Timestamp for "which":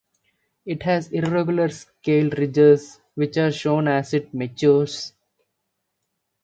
3.13-3.37